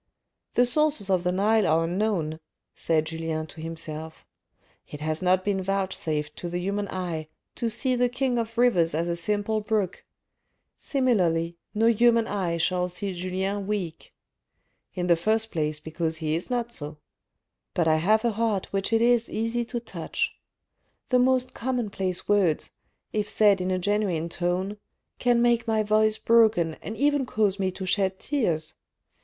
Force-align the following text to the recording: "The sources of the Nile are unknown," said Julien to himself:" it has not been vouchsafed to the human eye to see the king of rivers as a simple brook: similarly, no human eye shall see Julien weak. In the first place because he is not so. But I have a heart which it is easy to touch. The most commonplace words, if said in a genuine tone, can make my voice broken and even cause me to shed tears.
"The 0.55 0.65
sources 0.65 1.11
of 1.11 1.23
the 1.23 1.31
Nile 1.31 1.67
are 1.67 1.83
unknown," 1.83 2.39
said 2.73 3.05
Julien 3.05 3.45
to 3.45 3.61
himself:" 3.61 4.25
it 4.87 4.99
has 4.99 5.21
not 5.21 5.45
been 5.45 5.61
vouchsafed 5.61 6.35
to 6.37 6.49
the 6.49 6.57
human 6.57 6.87
eye 6.87 7.27
to 7.53 7.69
see 7.69 7.95
the 7.95 8.09
king 8.09 8.39
of 8.39 8.57
rivers 8.57 8.95
as 8.95 9.07
a 9.07 9.15
simple 9.15 9.59
brook: 9.61 10.03
similarly, 10.75 11.55
no 11.75 11.85
human 11.85 12.25
eye 12.25 12.57
shall 12.57 12.89
see 12.89 13.13
Julien 13.13 13.67
weak. 13.67 14.11
In 14.95 15.05
the 15.05 15.15
first 15.15 15.51
place 15.51 15.79
because 15.79 16.17
he 16.17 16.33
is 16.35 16.49
not 16.49 16.73
so. 16.73 16.97
But 17.75 17.87
I 17.87 17.97
have 17.97 18.25
a 18.25 18.31
heart 18.31 18.73
which 18.73 18.91
it 18.91 19.01
is 19.03 19.29
easy 19.29 19.63
to 19.65 19.79
touch. 19.79 20.33
The 21.09 21.19
most 21.19 21.53
commonplace 21.53 22.27
words, 22.27 22.71
if 23.13 23.29
said 23.29 23.61
in 23.61 23.69
a 23.69 23.77
genuine 23.77 24.29
tone, 24.29 24.77
can 25.19 25.43
make 25.43 25.67
my 25.67 25.83
voice 25.83 26.17
broken 26.17 26.73
and 26.81 26.97
even 26.97 27.27
cause 27.27 27.59
me 27.59 27.69
to 27.73 27.85
shed 27.85 28.17
tears. 28.17 28.73